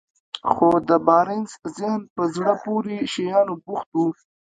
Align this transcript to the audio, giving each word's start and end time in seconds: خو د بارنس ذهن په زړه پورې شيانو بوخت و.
خو 0.53 0.69
د 0.89 0.91
بارنس 1.07 1.51
ذهن 1.77 2.01
په 2.15 2.23
زړه 2.35 2.53
پورې 2.63 2.97
شيانو 3.13 3.53
بوخت 3.63 3.89
و. 3.95 3.99